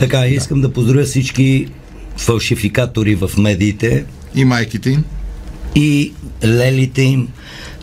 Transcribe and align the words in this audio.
Така, 0.00 0.26
искам 0.26 0.60
да 0.60 0.72
поздравя 0.72 1.04
всички 1.04 1.66
фалшификатори 2.16 3.14
в 3.14 3.30
медиите 3.38 4.04
И 4.34 4.44
майките 4.44 4.90
им. 4.90 5.04
и 5.74 6.12
лелите 6.44 7.02
им. 7.02 7.28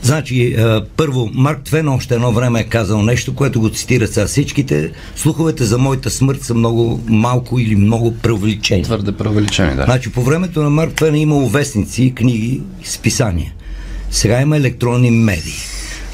Значи, 0.01 0.53
а, 0.53 0.85
първо, 0.97 1.29
Марк 1.33 1.63
Твен 1.63 1.89
още 1.89 2.15
едно 2.15 2.31
време 2.31 2.59
е 2.59 2.63
казал 2.63 3.01
нещо, 3.01 3.35
което 3.35 3.59
го 3.59 3.69
цитират 3.69 4.13
сега 4.13 4.27
всичките. 4.27 4.91
Слуховете 5.15 5.63
за 5.63 5.77
моята 5.77 6.09
смърт 6.09 6.43
са 6.43 6.53
много 6.53 7.01
малко 7.07 7.59
или 7.59 7.75
много 7.75 8.15
преувеличени. 8.17 8.83
Твърде 8.83 9.11
преувеличени, 9.11 9.75
да. 9.75 9.83
Значи, 9.83 10.11
по 10.11 10.23
времето 10.23 10.63
на 10.63 10.69
Марк 10.69 10.93
Твен 10.93 11.15
е 11.15 11.19
имало 11.19 11.49
вестници, 11.49 12.13
книги, 12.15 12.61
списания. 12.83 13.53
Сега 14.11 14.41
има 14.41 14.57
електронни 14.57 15.11
медии. 15.11 15.53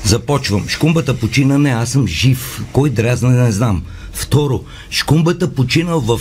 Започвам. 0.03 0.67
Шкумбата 0.67 1.13
почина, 1.13 1.57
не, 1.57 1.69
аз 1.69 1.89
съм 1.89 2.07
жив. 2.07 2.63
Кой 2.71 2.89
дрязна, 2.89 3.29
не 3.29 3.51
знам. 3.51 3.83
Второ, 4.13 4.63
Шкумбата 4.91 5.53
починал 5.53 5.99
в 5.99 6.19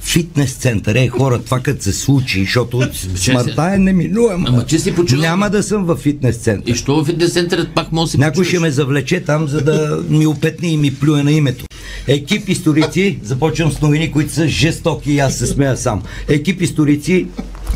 фитнес 0.00 0.54
център. 0.54 0.94
Е, 0.94 1.08
хора, 1.08 1.38
това 1.38 1.60
като 1.60 1.82
се 1.82 1.92
случи, 1.92 2.40
защото 2.40 2.88
смъртта 3.16 3.70
е 3.74 3.78
неминуема. 3.78 4.48
Ама 4.48 4.66
че 4.66 4.78
си 4.78 4.94
починал? 4.94 5.22
Няма 5.22 5.50
да 5.50 5.62
съм 5.62 5.84
в 5.84 5.96
фитнес 5.96 6.36
център. 6.36 6.72
И 6.72 6.74
що 6.74 6.96
в 6.96 7.04
фитнес 7.04 7.32
центърът 7.32 7.74
пак 7.74 7.92
може 7.92 8.06
да 8.06 8.10
си 8.10 8.18
Някой 8.18 8.32
почуваш? 8.32 8.48
ще 8.48 8.58
ме 8.58 8.70
завлече 8.70 9.20
там, 9.20 9.48
за 9.48 9.60
да 9.60 10.02
ми 10.08 10.26
опетне 10.26 10.68
и 10.68 10.76
ми 10.76 10.94
плюе 10.94 11.22
на 11.22 11.32
името. 11.32 11.64
Екип 12.06 12.48
историци, 12.48 13.18
започвам 13.22 13.72
с 13.72 13.80
новини, 13.80 14.12
които 14.12 14.32
са 14.32 14.48
жестоки 14.48 15.12
и 15.12 15.18
аз 15.18 15.34
се 15.34 15.46
смея 15.46 15.76
сам. 15.76 16.02
Екип 16.28 16.62
историци 16.62 17.26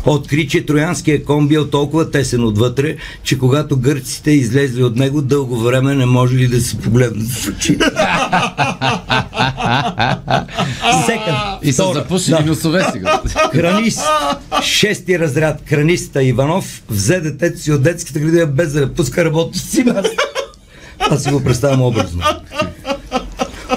откри, 0.05 0.47
че 0.47 0.65
троянския 0.65 1.23
кон 1.23 1.47
бил 1.47 1.67
толкова 1.69 2.11
тесен 2.11 2.43
отвътре, 2.43 2.95
че 3.23 3.37
когато 3.37 3.77
гърците 3.77 4.31
излезли 4.31 4.83
от 4.83 4.95
него, 4.95 5.21
дълго 5.21 5.57
време 5.57 5.95
не 5.95 6.05
можели 6.05 6.47
да 6.47 6.61
се 6.61 6.77
погледнат 6.77 7.29
в 7.29 7.47
очи. 7.47 7.77
Секънд. 11.05 11.37
И 11.63 11.73
са 11.73 11.93
запушили 11.93 12.35
Да. 12.35 12.45
носове 12.45 12.85
сега. 12.91 13.21
Хранист, 13.51 13.99
шести 14.63 15.19
разряд, 15.19 15.61
храниста 15.69 16.23
Иванов 16.23 16.83
взе 16.89 17.19
детето 17.19 17.59
си 17.59 17.71
от 17.71 17.83
детската 17.83 18.19
градина 18.19 18.45
без 18.45 18.73
да 18.73 18.79
не 18.79 18.93
пуска 18.93 19.25
работното 19.25 19.59
си. 19.59 19.85
Аз 20.99 21.23
си 21.23 21.29
го 21.29 21.43
представям 21.43 21.81
образно. 21.81 22.21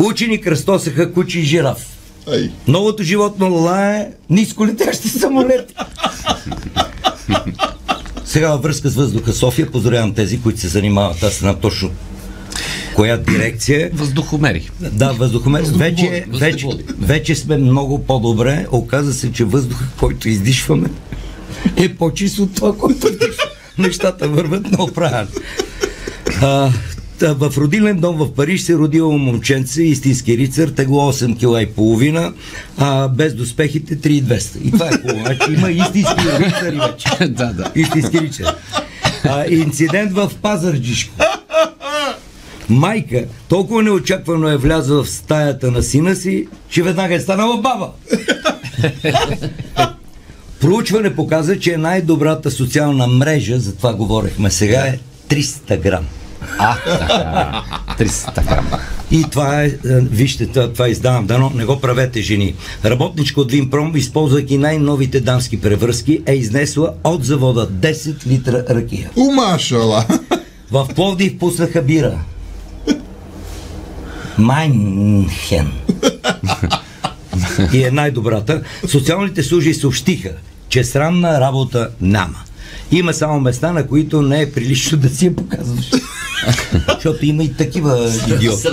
Учени 0.01 0.41
кръстосаха 0.41 1.13
кучи 1.13 1.41
и 1.41 1.43
жираф. 1.43 1.96
Ай. 2.33 2.51
Новото 2.69 3.03
животно 3.03 3.55
лае 3.55 4.11
ниско 4.31 4.67
летящи 4.67 5.09
самолети. 5.09 5.75
Сега 8.25 8.51
във 8.53 8.63
връзка 8.63 8.89
с 8.89 8.95
въздуха 8.95 9.33
София 9.33 9.71
поздравявам 9.71 10.15
тези, 10.15 10.43
които 10.43 10.61
се 10.61 10.69
занимават. 10.69 11.23
Аз 11.23 11.39
знам 11.39 11.57
точно 11.61 11.91
коя 12.95 13.17
дирекция. 13.17 13.91
Въздухомери. 13.93 14.71
Да, 14.81 15.13
въздухомер. 15.13 15.63
Вече, 15.63 16.25
вече, 16.29 16.67
вече 16.99 17.35
сме 17.35 17.57
много 17.57 18.05
по-добре. 18.05 18.67
Оказа 18.71 19.15
се, 19.15 19.33
че 19.33 19.45
въздуха, 19.45 19.85
който 19.99 20.29
издишваме, 20.29 20.89
е 21.77 21.95
по-чист 21.95 22.39
от 22.39 22.55
това, 22.55 22.77
който 22.77 23.07
издишваме. 23.07 23.53
Нещата 23.79 24.29
върват 24.29 24.67
много 24.71 24.93
правилно. 24.93 25.29
В 27.21 27.59
родилен 27.59 28.01
дом 28.01 28.17
в 28.17 28.33
Париж 28.33 28.63
се 28.63 28.75
родило 28.75 29.19
момченце, 29.19 29.83
истински 29.83 30.39
рицар, 30.39 30.69
тегло 30.69 31.13
8 31.13 31.39
кила 31.39 31.63
и 31.63 31.67
половина, 31.67 32.33
а 32.79 33.09
без 33.09 33.35
доспехите 33.35 33.97
3200. 33.97 34.61
И 34.63 34.71
това 34.71 34.87
е 34.87 34.91
хубаво. 34.93 35.21
Значи 35.21 35.53
има 35.53 35.71
истински 35.71 36.25
рицари 36.39 36.81
вече. 36.81 37.29
да, 37.29 37.53
да. 37.53 37.71
Истински 37.75 38.21
рицар. 38.21 38.55
А, 39.25 39.45
инцидент 39.49 40.13
в 40.13 40.31
Пазарджишко. 40.43 41.15
Майка 42.69 43.25
толкова 43.49 43.83
неочаквано 43.83 44.49
е 44.49 44.57
влязла 44.57 45.05
в 45.05 45.11
стаята 45.11 45.71
на 45.71 45.83
сина 45.83 46.17
си, 46.17 46.49
че 46.69 46.83
веднага 46.83 47.15
е 47.15 47.21
станала 47.21 47.57
баба. 47.57 47.91
Проучване 50.61 51.17
показа, 51.17 51.59
че 51.59 51.77
най-добрата 51.77 52.51
социална 52.51 53.07
мрежа, 53.07 53.59
за 53.59 53.77
това 53.77 53.95
говорихме 53.95 54.51
сега, 54.51 54.81
е 54.81 54.99
300 55.29 55.81
грам. 55.81 56.07
А, 56.59 56.77
така. 56.85 57.63
300 57.99 58.49
грама. 58.49 58.79
И 59.11 59.25
това 59.31 59.63
е, 59.63 59.67
е, 59.67 59.73
вижте, 60.01 60.47
това, 60.47 60.73
това 60.73 60.89
издавам, 60.89 61.27
дано 61.27 61.53
не 61.55 61.65
го 61.65 61.81
правете 61.81 62.21
жени. 62.21 62.55
Работничка 62.85 63.41
от 63.41 63.53
Винпром, 63.53 63.97
използвайки 63.97 64.59
най-новите 64.59 65.21
дамски 65.21 65.61
превръзки, 65.61 66.23
е 66.27 66.35
изнесла 66.35 66.93
от 67.05 67.25
завода 67.25 67.69
10 67.71 68.27
литра 68.27 68.65
ракия. 68.71 69.11
Умашала. 69.17 70.05
В 70.71 70.89
Пловдив 70.95 71.39
пуснаха 71.39 71.83
бира. 71.83 72.19
Майнхен. 74.39 75.73
И 77.73 77.85
е 77.85 77.91
най-добрата. 77.91 78.63
Социалните 78.89 79.43
служби 79.43 79.75
съобщиха, 79.75 80.31
че 80.69 80.85
срамна 80.85 81.41
работа 81.41 81.91
няма. 82.01 82.39
Има 82.93 83.15
само 83.15 83.41
места, 83.41 83.73
на 83.73 83.87
които 83.87 84.23
не 84.23 84.43
е 84.43 84.53
прилично 84.53 84.99
да 84.99 85.09
си 85.09 85.27
я 85.27 85.37
показваш. 85.37 85.91
Защото 86.95 87.27
има 87.27 87.45
и 87.45 87.55
такива 87.55 88.13
идиоти. 88.29 88.69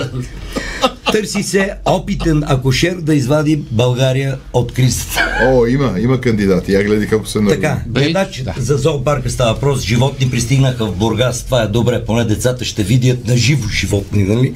Търси 1.12 1.42
се 1.42 1.74
опитен 1.84 2.44
акушер 2.46 2.94
да 2.94 3.14
извади 3.14 3.56
България 3.70 4.38
от 4.52 4.72
кризата. 4.72 5.24
О, 5.42 5.66
има, 5.66 5.94
има 6.00 6.20
кандидати. 6.20 6.72
Я 6.72 6.84
гледай 6.84 7.08
колко 7.08 7.26
са 7.26 7.40
много. 7.40 7.54
Така, 7.54 7.82
гледач, 7.86 8.42
да. 8.42 8.54
за 8.58 8.76
зоопарка 8.76 9.30
става 9.30 9.54
въпрос. 9.54 9.82
Животни 9.82 10.30
пристигнаха 10.30 10.86
в 10.86 10.96
Бургас. 10.96 11.44
Това 11.44 11.62
е 11.62 11.66
добре, 11.66 12.04
поне 12.04 12.24
децата 12.24 12.64
ще 12.64 12.82
видят 12.82 13.26
на 13.26 13.36
живо 13.36 13.68
животни. 13.68 14.22
Нали? 14.22 14.54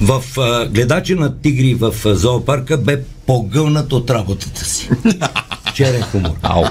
В 0.00 0.24
а, 0.38 0.66
гледача 0.66 1.16
на 1.16 1.40
тигри 1.40 1.74
в 1.74 1.94
а, 2.04 2.14
зоопарка 2.14 2.78
бе 2.78 3.02
погълнат 3.26 3.92
от 3.92 4.10
работата 4.10 4.64
си. 4.64 4.90
Черен 5.74 6.02
хумор. 6.02 6.32
Ау. 6.42 6.64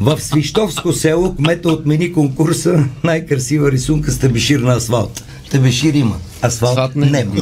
В 0.00 0.20
Свищовско 0.20 0.92
село 0.92 1.34
кмета 1.36 1.68
отмени 1.68 2.12
конкурса 2.12 2.84
най-красива 3.04 3.72
рисунка 3.72 4.10
с 4.10 4.18
тебешир 4.18 4.60
на 4.60 4.72
асфалт. 4.72 5.24
Тебешир 5.50 5.94
има, 5.94 6.16
асфалт, 6.42 6.78
Асфалт 6.78 6.96
не. 6.96 7.06
няма. 7.10 7.34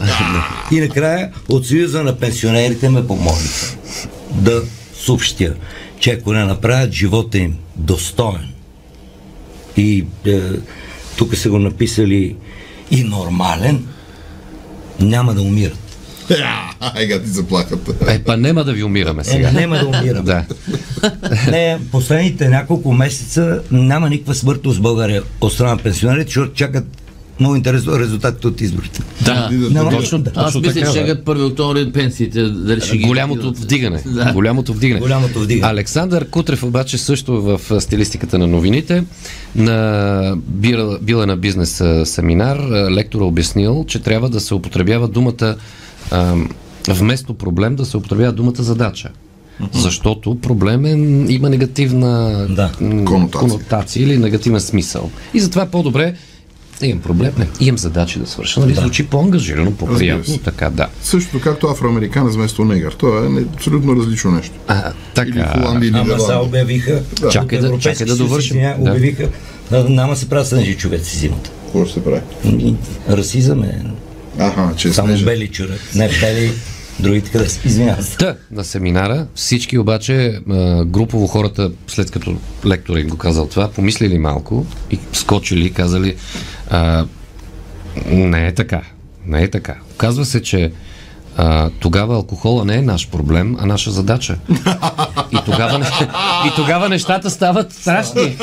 И 0.70 0.80
накрая 0.80 1.32
от 1.48 1.66
Съюза 1.66 2.02
на 2.02 2.18
пенсионерите 2.18 2.88
ме 2.88 3.06
помолиха 3.06 3.76
да 4.30 4.62
съобщя, 4.94 5.54
че 6.00 6.10
ако 6.10 6.32
не 6.32 6.44
направят 6.44 6.92
живота 6.92 7.38
им 7.38 7.56
достоен 7.76 8.48
и 9.76 10.04
е, 10.26 10.40
тук 11.16 11.36
са 11.36 11.50
го 11.50 11.58
написали 11.58 12.36
и 12.90 13.04
нормален, 13.04 13.86
няма 15.00 15.34
да 15.34 15.42
умират. 15.42 15.83
Айга 16.80 17.20
ти 17.20 17.28
заплахата. 17.28 18.12
Е, 18.12 18.18
па 18.18 18.36
нема 18.36 18.64
да 18.64 18.72
ви 18.72 18.84
умираме 18.84 19.20
Е, 19.20 19.24
сега. 19.24 19.50
няма 19.50 19.78
да 19.78 19.86
умирам. 19.88 20.24
Да. 20.24 20.44
Не, 21.50 21.78
последните 21.92 22.48
няколко 22.48 22.92
месеца 22.92 23.60
няма 23.70 24.08
никаква 24.08 24.34
смъртност 24.34 24.78
в 24.78 24.82
България 24.82 25.22
от 25.40 25.52
страна 25.52 25.70
на 25.70 25.78
пенсионерите, 25.78 26.26
защото 26.26 26.52
чакат 26.52 26.84
много 27.40 27.56
интересно 27.56 27.98
резултатите 27.98 28.46
от 28.46 28.60
изборите. 28.60 29.00
Да, 29.24 29.50
Няма- 29.52 29.90
точно, 29.90 30.18
да. 30.18 30.30
Аз 30.34 30.54
мисля, 30.54 30.72
че 30.72 30.92
чакат 30.92 31.24
1 31.24 31.50
октомври 31.50 31.92
пенсиите. 31.92 32.42
Дали 32.42 32.80
ще 32.80 32.96
ги 32.96 33.04
Голямото 33.04 33.40
вдигнат. 33.40 33.58
вдигане. 33.58 34.02
Да. 34.06 34.32
Голямото 34.32 34.72
вдигане. 34.72 35.00
Голямото 35.00 35.40
вдигане. 35.40 35.72
Александър 35.72 36.28
Кутрев 36.28 36.62
обаче 36.62 36.98
също 36.98 37.42
в 37.42 37.70
а, 37.70 37.80
стилистиката 37.80 38.38
на 38.38 38.46
новините 38.46 39.04
на 39.56 40.36
била, 40.38 40.98
била 41.02 41.26
на 41.26 41.36
бизнес 41.36 41.82
семинар 42.04 42.58
лектора 42.90 43.24
обяснил, 43.24 43.84
че 43.88 43.98
трябва 43.98 44.28
да 44.28 44.40
се 44.40 44.54
употребява 44.54 45.08
думата 45.08 45.56
а, 46.10 46.34
вместо 46.88 47.34
проблем 47.34 47.76
да 47.76 47.84
се 47.84 47.96
употребява 47.96 48.32
думата 48.32 48.54
задача. 48.58 49.08
Защото 49.72 50.34
проблем 50.34 50.84
е, 50.84 50.90
има 51.28 51.50
негативна 51.50 52.46
Да. 52.50 52.72
Конотация. 52.78 53.40
конотация 53.40 54.02
или 54.02 54.18
негативен 54.18 54.60
смисъл. 54.60 55.10
И 55.34 55.40
затова 55.40 55.62
е 55.62 55.68
по-добре 55.68 56.14
имам 56.82 57.02
проблем, 57.02 57.32
не, 57.38 57.48
имам 57.60 57.78
задачи 57.78 58.18
да 58.18 58.26
свърша. 58.26 58.60
Нали? 58.60 58.74
Звучи 58.74 59.06
по-ангажирано, 59.06 59.72
по-приятно. 59.72 60.38
Така, 60.38 60.70
да. 60.70 60.88
Също 61.02 61.40
както 61.40 61.66
афроамериканец 61.66 62.34
вместо 62.34 62.64
негър. 62.64 62.92
Това 62.92 63.18
е 63.20 63.42
абсолютно 63.54 63.96
различно 63.96 64.30
нещо. 64.30 64.52
А, 64.68 64.92
Или 65.18 65.32
така. 65.32 65.48
Холандия, 65.50 65.88
или 65.88 65.96
Ама 65.96 66.04
сега 66.04 66.16
Нидерландия. 66.16 66.42
обявиха, 66.42 67.02
Да. 67.20 67.28
Чакай 67.28 67.58
да- 67.60 67.78
чакай 67.78 68.06
да 68.06 68.16
довършим. 68.16 68.56
Да. 68.60 68.76
обявиха, 68.80 69.28
а, 69.70 69.84
няма 69.84 70.16
се 70.16 70.28
правят 70.28 70.48
снежи 70.48 70.76
човеци 70.76 71.18
зимата. 71.18 71.50
Какво 71.64 71.84
ще 71.84 71.94
се 71.94 72.04
прави? 72.04 72.20
И 72.44 72.74
Расизъм 73.08 73.62
е 73.62 73.82
Аха, 74.38 74.72
че 74.76 74.88
е 74.88 74.92
само 74.92 75.08
снежен. 75.08 75.26
бели 75.26 75.48
човек. 75.48 75.80
Не 75.94 76.08
бели, 76.08 76.52
другите 77.00 77.30
къде 77.30 77.48
са. 77.48 77.60
Извинявам 77.64 78.02
се. 78.02 78.16
Та, 78.16 78.36
на 78.50 78.64
семинара 78.64 79.26
всички 79.34 79.78
обаче 79.78 80.40
групово 80.86 81.26
хората, 81.26 81.70
след 81.86 82.10
като 82.10 82.36
лектора 82.66 83.00
им 83.00 83.08
го 83.08 83.16
казал 83.16 83.46
това, 83.46 83.70
помислили 83.70 84.18
малко 84.18 84.66
и 84.90 84.98
скочили 85.12 85.66
и 85.66 85.72
казали 85.72 86.16
а, 86.70 87.06
не 88.06 88.46
е 88.46 88.54
така, 88.54 88.82
не 89.26 89.42
е 89.42 89.50
така. 89.50 89.74
Оказва 89.94 90.24
се, 90.24 90.42
че 90.42 90.72
а, 91.36 91.70
тогава 91.80 92.14
алкохола 92.14 92.64
не 92.64 92.76
е 92.76 92.82
наш 92.82 93.08
проблем, 93.08 93.56
а 93.60 93.66
наша 93.66 93.90
задача. 93.90 94.38
И 95.32 95.38
тогава, 95.44 95.78
не, 95.78 95.86
и 96.46 96.50
тогава 96.56 96.88
нещата 96.88 97.30
стават 97.30 97.72
страшни. 97.72 98.36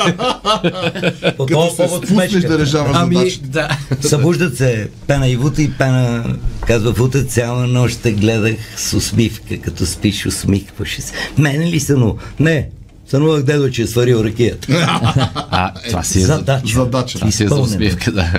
По 1.36 1.46
този 1.46 1.76
повод 1.76 2.08
смешка. 2.08 2.48
да 2.48 2.58
решаваш 2.58 2.96
Ами, 2.96 3.30
да. 3.42 3.68
Събуждат 4.00 4.56
се 4.56 4.88
пена 5.06 5.28
и 5.28 5.36
вута 5.36 5.62
и 5.62 5.72
пена 5.72 6.24
Казва, 6.66 6.94
Фута, 6.94 7.24
цяла 7.24 7.66
нощ 7.66 8.02
те 8.02 8.12
гледах 8.12 8.56
с 8.76 8.92
усмивка, 8.94 9.58
като 9.58 9.86
спиш 9.86 10.26
усмихваше 10.26 11.02
се. 11.02 11.12
Мене 11.38 11.66
ли 11.66 11.80
съну? 11.80 12.16
Не, 12.40 12.68
сънувах 13.06 13.42
дедо, 13.42 13.70
че 13.70 13.82
е 13.82 13.86
сварил 13.86 14.24
ракията. 14.24 14.68
А, 15.54 15.72
това 15.88 16.02
си 16.02 16.18
е 16.18 16.20
за, 16.20 16.26
Задача. 16.26 16.66
Задача. 16.66 17.18
това 17.18 17.30
си 17.30 17.44
е 17.44 17.48
за 17.48 17.60
усмивка, 17.60 18.12
да. 18.12 18.32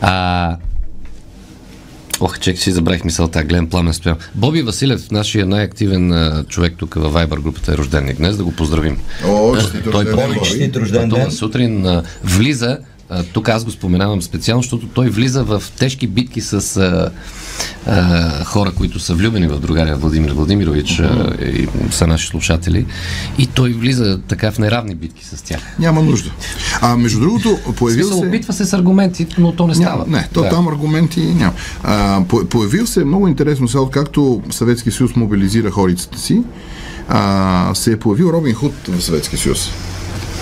А, 0.00 0.56
Ох, 2.22 2.38
чек 2.38 2.58
си 2.58 2.72
забравих 2.72 3.04
мисълта. 3.04 3.44
Гледам 3.44 3.66
Пламен 3.66 3.94
Стоян. 3.94 4.16
Боби 4.34 4.62
Василев, 4.62 5.10
нашия 5.10 5.46
най-активен 5.46 6.12
а, 6.12 6.44
човек 6.44 6.74
тук 6.76 6.94
във 6.94 7.12
Viber 7.12 7.40
групата 7.40 7.72
е 7.72 7.76
рожден 7.76 8.14
днес, 8.16 8.36
да 8.36 8.44
го 8.44 8.52
поздравим. 8.52 8.98
О, 9.26 9.56
честит 9.56 9.90
Той 9.90 10.06
честит 10.44 10.76
рожден 10.76 11.08
ден. 11.08 11.30
сутрин 11.30 11.86
а, 11.86 12.02
влиза, 12.24 12.78
а, 13.08 13.22
тук 13.22 13.48
аз 13.48 13.64
го 13.64 13.70
споменавам 13.70 14.22
специално, 14.22 14.62
защото 14.62 14.86
той 14.86 15.08
влиза 15.08 15.44
в 15.44 15.62
тежки 15.78 16.06
битки 16.06 16.40
с 16.40 17.10
а, 17.86 17.90
а, 18.40 18.44
хора, 18.44 18.72
които 18.72 19.00
са 19.00 19.14
влюбени 19.14 19.46
в 19.46 19.58
другаря 19.60 19.96
Владимир 19.96 20.32
Владимирович 20.32 20.98
а, 21.00 21.34
и 21.44 21.68
са 21.90 22.06
наши 22.06 22.26
слушатели. 22.28 22.86
И 23.38 23.46
той 23.46 23.72
влиза 23.72 24.20
така 24.28 24.50
в 24.52 24.58
неравни 24.58 24.94
битки 24.94 25.24
с 25.24 25.42
тях. 25.42 25.60
Няма 25.78 26.02
нужда. 26.02 26.30
А 26.80 26.96
между 26.96 27.20
другото, 27.20 27.58
появил 27.76 28.08
се... 28.08 28.14
опитва 28.14 28.52
се 28.52 28.64
с 28.64 28.72
аргументи, 28.72 29.26
но 29.38 29.52
то 29.52 29.66
не 29.66 29.74
става. 29.74 30.04
Няма, 30.04 30.16
не, 30.18 30.28
то 30.32 30.42
да. 30.42 30.48
там 30.48 30.68
аргументи 30.68 31.20
няма. 31.20 31.52
А, 31.82 32.22
по- 32.28 32.44
появил 32.44 32.86
се 32.86 33.04
много 33.04 33.28
интересно 33.28 33.68
сега, 33.68 33.80
откакто 33.80 34.42
Съветски 34.50 34.90
съюз 34.90 35.16
мобилизира 35.16 35.70
хорицата 35.70 36.18
си, 36.18 36.42
а, 37.08 37.70
се 37.74 37.92
е 37.92 37.96
появил 37.98 38.26
Робин 38.26 38.54
Худ 38.54 38.72
в 38.88 39.02
Съветския 39.02 39.38
съюз. 39.38 39.70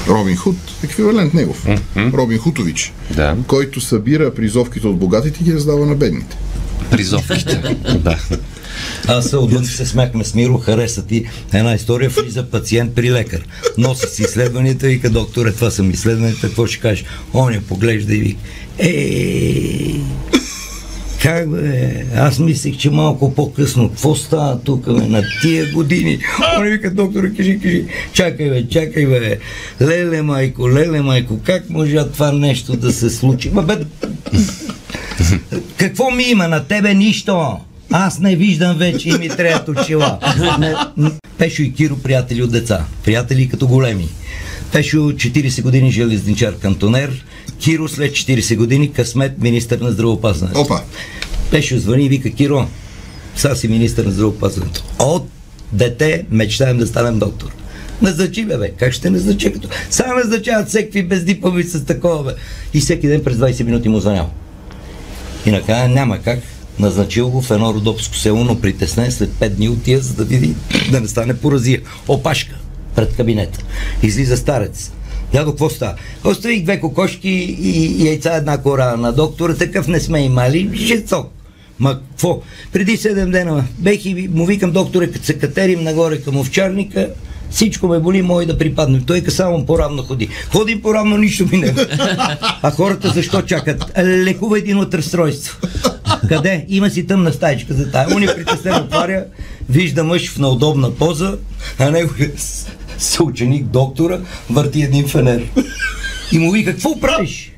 Робин 0.08 0.36
Худ, 0.36 0.56
еквивалент 0.84 1.34
негов. 1.34 1.66
Робин 1.96 2.38
Хутович, 2.38 2.92
Да. 3.16 3.36
който 3.46 3.80
събира 3.80 4.34
призовките 4.34 4.86
от 4.86 4.98
богатите 4.98 5.38
и 5.40 5.44
ги 5.44 5.54
раздава 5.54 5.86
на 5.86 5.94
бедните. 5.94 6.36
Призовките. 6.90 7.54
да. 7.94 8.18
Аз 9.08 9.32
отвън 9.32 9.64
се 9.64 9.86
смяхме 9.86 10.24
с 10.24 10.34
Миро, 10.34 10.58
хареса 10.58 11.06
ти 11.06 11.24
една 11.52 11.74
история, 11.74 12.10
влиза 12.10 12.50
пациент 12.50 12.94
при 12.94 13.12
лекар. 13.12 13.42
Носи 13.78 14.06
си 14.06 14.22
изследванията 14.22 14.86
вика, 14.86 15.10
докторе, 15.10 15.52
това 15.52 15.70
са 15.70 15.82
ми 15.82 15.92
изследванията, 15.92 16.40
какво 16.40 16.66
ще 16.66 16.80
кажеш? 16.80 17.04
Он 17.34 17.54
я 17.54 17.60
поглежда 17.60 18.14
и 18.14 18.18
вика, 18.18 18.40
ей, 18.78 20.00
как 21.22 21.50
бе, 21.50 22.04
аз 22.16 22.38
мислех, 22.38 22.76
че 22.76 22.90
малко 22.90 23.34
по-късно, 23.34 23.88
какво 23.88 24.14
става 24.14 24.60
тук 24.60 24.84
бе, 24.84 25.06
на 25.06 25.22
тия 25.42 25.72
години? 25.72 26.18
Он 26.58 26.64
вика, 26.64 26.90
докторе, 26.90 27.34
кажи, 27.36 27.60
кажи, 27.62 27.84
чакай 28.12 28.50
бе, 28.50 28.68
чакай 28.68 29.06
бе, 29.06 29.38
леле 29.82 30.22
майко, 30.22 30.70
леле 30.70 31.02
майко, 31.02 31.40
как 31.44 31.70
може 31.70 32.04
това 32.12 32.32
нещо 32.32 32.76
да 32.76 32.92
се 32.92 33.10
случи? 33.10 33.50
Ма 33.50 33.62
бе, 33.62 33.76
какво 35.76 36.10
ми 36.10 36.22
има 36.22 36.48
на 36.48 36.64
тебе 36.64 36.94
нищо? 36.94 37.58
Аз 37.92 38.18
не 38.18 38.36
виждам 38.36 38.76
вече 38.76 39.08
и 39.08 39.12
ми 39.12 39.28
трябват 39.28 39.68
очила. 39.68 40.18
Пешо 41.38 41.62
и 41.62 41.72
Киро 41.72 41.96
приятели 41.96 42.42
от 42.42 42.52
деца. 42.52 42.84
Приятели 43.04 43.48
като 43.48 43.68
големи. 43.68 44.08
Пешо 44.72 44.96
40 44.96 45.62
години 45.62 45.90
железничар 45.90 46.58
кантонер. 46.58 47.24
Киро 47.58 47.88
след 47.88 48.12
40 48.12 48.56
години 48.56 48.92
късмет 48.92 49.38
министър 49.38 49.78
на 49.78 49.92
здравеопазването. 49.92 50.60
Опа! 50.60 50.80
Пешо 51.50 51.78
звъни 51.78 52.04
и 52.04 52.08
вика 52.08 52.30
Киро, 52.30 52.66
сега 53.36 53.54
си 53.54 53.68
министър 53.68 54.04
на 54.04 54.10
здравеопазването. 54.10 54.84
От 54.98 55.28
дете 55.72 56.24
мечтаем 56.30 56.78
да 56.78 56.86
станем 56.86 57.18
доктор. 57.18 57.48
Назначи 58.02 58.44
бе, 58.44 58.58
бе. 58.58 58.70
Как 58.70 58.92
ще 58.92 59.10
назначи 59.10 59.52
като? 59.52 59.68
Само 59.90 60.14
назначават 60.14 60.68
всеки 60.68 61.02
бездипломи 61.02 61.62
с 61.62 61.84
такова, 61.84 62.24
бе. 62.24 62.30
И 62.74 62.80
всеки 62.80 63.08
ден 63.08 63.24
през 63.24 63.36
20 63.36 63.64
минути 63.64 63.88
му 63.88 64.00
звънял. 64.00 64.30
И 65.46 65.50
накрая 65.50 65.88
няма 65.88 66.18
как. 66.18 66.38
Назначил 66.78 67.30
го 67.30 67.42
в 67.42 67.50
едно 67.50 67.74
родопско 67.74 68.16
село, 68.16 68.44
но 68.44 68.60
притеснен 68.60 69.12
след 69.12 69.30
5 69.30 69.48
дни 69.48 69.68
отива, 69.68 70.00
за 70.00 70.14
да 70.14 70.24
види 70.24 70.54
да 70.90 71.00
не 71.00 71.08
стане 71.08 71.36
поразия. 71.36 71.80
Опашка 72.08 72.56
пред 72.94 73.16
кабинета. 73.16 73.58
Излиза 74.02 74.36
старец. 74.36 74.92
Дядо, 75.32 75.50
какво 75.50 75.70
става? 75.70 75.94
Оставих 76.24 76.62
две 76.62 76.80
кокошки 76.80 77.28
и, 77.28 78.06
яйца 78.06 78.36
една 78.36 78.58
кора 78.58 78.96
на 78.96 79.12
доктора, 79.12 79.54
такъв 79.54 79.88
не 79.88 80.00
сме 80.00 80.20
имали. 80.20 80.70
Жецок. 80.74 81.32
Ма 81.78 82.00
какво? 82.10 82.42
Преди 82.72 82.98
7 82.98 83.30
дена 83.30 83.64
бех 83.78 84.04
и 84.04 84.28
му 84.34 84.46
викам, 84.46 84.70
докторе, 84.70 85.10
като 85.10 85.24
се 85.26 85.38
катерим 85.38 85.84
нагоре 85.84 86.20
към 86.20 86.36
овчарника, 86.36 87.08
всичко 87.50 87.88
ме 87.88 87.98
боли, 87.98 88.22
мой 88.22 88.46
да 88.46 88.58
припаднем. 88.58 89.04
Той 89.06 89.20
ка 89.20 89.30
само 89.30 89.66
по-равно 89.66 90.02
ходи. 90.02 90.28
Ходим 90.52 90.82
по-равно, 90.82 91.16
нищо 91.16 91.46
ми 91.52 91.58
не. 91.58 91.74
А 92.62 92.70
хората 92.70 93.08
защо 93.08 93.42
чакат? 93.42 93.92
Лекува 93.98 94.58
един 94.58 94.78
от 94.78 94.94
разстройство. 94.94 95.58
Къде? 96.28 96.64
Има 96.68 96.90
си 96.90 97.06
тъмна 97.06 97.32
стаечка 97.32 97.74
за 97.74 97.90
тая. 97.90 98.16
Уни 98.16 98.26
притеснен 98.26 98.74
отваря, 98.74 99.24
вижда 99.68 100.04
мъж 100.04 100.30
в 100.30 100.38
неудобна 100.38 100.90
поза, 100.90 101.38
а 101.78 101.90
него 101.90 102.10
е 102.20 102.30
съученик 102.98 103.64
доктора 103.64 104.18
върти 104.50 104.82
един 104.82 105.08
фенер. 105.08 105.42
И 106.32 106.38
му 106.38 106.50
вика, 106.50 106.70
какво 106.70 107.00
правиш? 107.00 107.52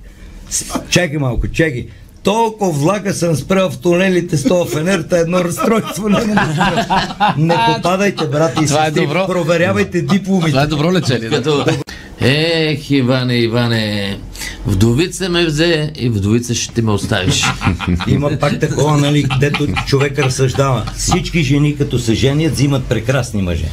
Чакай 0.88 1.18
малко, 1.18 1.48
чакай. 1.48 1.86
Толкова 2.22 2.72
влага 2.72 3.14
съм 3.14 3.36
спрял 3.36 3.70
в 3.70 3.78
тунелите 3.78 4.36
с 4.36 4.44
този 4.48 4.70
фенер, 4.70 5.04
та 5.10 5.18
едно 5.18 5.44
разстройство 5.44 6.08
не, 6.08 6.24
не, 6.24 6.34
не 7.36 7.56
попадайте, 7.74 8.26
брати 8.26 8.64
и 8.64 8.66
Това 8.66 8.82
е 8.82 8.86
сестри, 8.86 9.06
добро. 9.06 9.26
проверявайте 9.26 10.02
дипломите. 10.02 10.50
Това 10.50 10.62
е 10.62 10.66
добро 10.66 10.92
лечение. 10.92 11.28
Да. 11.28 11.64
Ех, 12.20 12.90
Иване, 12.90 13.36
Иване, 13.36 14.18
вдовица 14.66 15.28
ме 15.28 15.46
взе 15.46 15.92
и 15.96 16.08
вдовица 16.08 16.54
ще 16.54 16.82
ме 16.82 16.90
оставиш. 16.90 17.44
Има 18.06 18.30
пак 18.40 18.60
такова, 18.60 18.96
нали, 18.96 19.26
дето 19.40 19.66
човек 19.86 20.18
разсъждава. 20.18 20.84
Всички 20.96 21.42
жени, 21.42 21.76
като 21.76 21.98
се 21.98 22.14
женят, 22.14 22.52
взимат 22.52 22.84
прекрасни 22.84 23.42
мъже. 23.42 23.68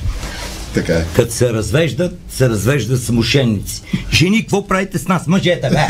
Така 0.74 0.94
е. 0.94 1.06
Като 1.16 1.34
се 1.34 1.54
развеждат, 1.54 2.20
се 2.30 2.50
развеждат 2.50 3.04
с 3.04 3.12
мошенници. 3.12 3.82
Жени, 4.14 4.40
какво 4.42 4.68
правите 4.68 4.98
с 4.98 5.08
нас, 5.08 5.28
мъжете, 5.28 5.70
бе? 5.70 5.88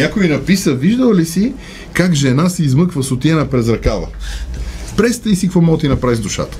Някой 0.00 0.28
написа, 0.28 0.74
виждал 0.74 1.14
ли 1.14 1.24
си 1.24 1.52
как 1.92 2.14
жена 2.14 2.48
си 2.48 2.62
измъква 2.62 3.02
сотиена 3.02 3.50
през 3.50 3.68
ръкава? 3.68 4.08
Престай 4.96 5.34
си 5.34 5.46
какво 5.46 5.60
мога 5.60 5.78
ти 5.78 5.88
направи 5.88 6.16
с 6.16 6.20
душата. 6.20 6.58